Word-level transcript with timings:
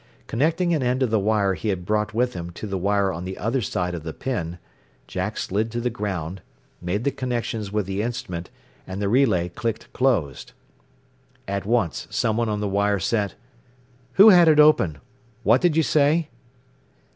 Connecting 0.25 0.73
an 0.73 0.81
end 0.81 1.03
of 1.03 1.11
the 1.11 1.19
wire 1.19 1.53
he 1.53 1.69
had 1.69 1.85
brought 1.85 2.11
with 2.11 2.33
him 2.33 2.49
to 2.53 2.65
the 2.65 2.79
wire 2.79 3.13
on 3.13 3.23
the 3.23 3.37
other 3.37 3.61
side 3.61 3.93
of 3.93 4.01
the 4.01 4.13
pin, 4.13 4.57
Jack 5.05 5.37
slid 5.37 5.69
to 5.69 5.79
the 5.79 5.91
ground, 5.91 6.41
made 6.81 7.03
the 7.03 7.11
connections 7.11 7.71
with 7.71 7.85
the 7.85 8.01
instrument, 8.01 8.49
and 8.87 8.99
the 8.99 9.07
relay 9.07 9.47
clicked 9.49 9.93
closed. 9.93 10.53
At 11.47 11.67
once 11.67 12.07
someone 12.09 12.49
on 12.49 12.61
the 12.61 12.67
wire 12.67 12.97
sent, 12.97 13.35
"Who 14.13 14.29
had 14.29 14.47
it 14.47 14.59
open? 14.59 14.97
What 15.43 15.61
did 15.61 15.77
you 15.77 15.83
say?" 15.83 16.29